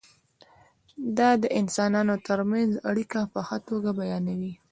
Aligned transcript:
دا 1.17 1.29
د 1.43 1.45
انسانانو 1.59 2.15
ترمنځ 2.27 2.71
اړیکه 2.89 3.19
په 3.33 3.39
ښه 3.47 3.57
توګه 3.67 3.89
بیانوي. 3.99 4.53